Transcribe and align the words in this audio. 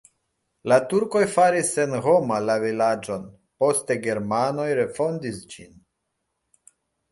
La 0.71 0.77
turkoj 0.93 1.19
faris 1.33 1.69
senhoma 1.79 2.39
la 2.47 2.55
vilaĝon, 2.65 3.29
poste 3.65 3.99
germanoj 4.09 4.67
refondis 4.83 5.41
ĝin. 5.55 5.81